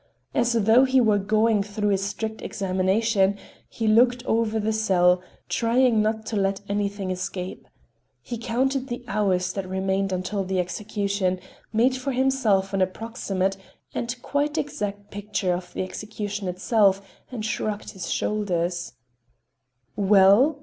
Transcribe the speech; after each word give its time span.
As 0.33 0.53
though 0.53 0.83
he 0.83 0.99
were 0.99 1.19
going 1.19 1.61
through 1.61 1.91
a 1.91 1.97
strict 1.99 2.41
examination, 2.41 3.37
he 3.69 3.87
looked 3.87 4.25
over 4.25 4.59
the 4.59 4.73
cell, 4.73 5.21
trying 5.47 6.01
not 6.01 6.25
to 6.25 6.35
let 6.35 6.61
anything 6.67 7.11
escape. 7.11 7.67
He 8.19 8.39
counted 8.39 8.87
the 8.87 9.05
hours 9.07 9.53
that 9.53 9.69
remained 9.69 10.11
until 10.11 10.43
the 10.43 10.59
execution, 10.59 11.39
made 11.71 11.95
for 11.95 12.13
himself 12.13 12.73
an 12.73 12.81
approximate 12.81 13.57
and 13.93 14.19
quite 14.23 14.57
exact 14.57 15.11
picture 15.11 15.53
of 15.53 15.71
the 15.71 15.83
execution 15.83 16.47
itself 16.47 17.03
and 17.31 17.45
shrugged 17.45 17.91
his 17.91 18.09
shoulders. 18.09 18.93
"Well?" 19.95 20.57